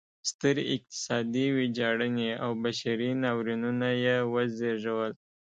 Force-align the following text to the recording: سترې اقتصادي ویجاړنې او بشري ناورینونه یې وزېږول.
سترې 0.31 0.63
اقتصادي 0.75 1.45
ویجاړنې 1.57 2.29
او 2.43 2.51
بشري 2.63 3.09
ناورینونه 3.23 3.89
یې 4.03 4.15
وزېږول. 4.33 5.13